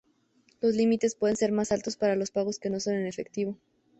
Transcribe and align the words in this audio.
Los 0.61 0.73
límites 0.73 1.13
pueden 1.13 1.37
ser 1.37 1.51
más 1.51 1.71
altos 1.71 1.95
para 1.95 2.15
los 2.15 2.31
pagos 2.31 2.57
que 2.57 2.71
no 2.71 2.79
son 2.79 2.95
en 2.95 3.05
efectivo. 3.05 3.55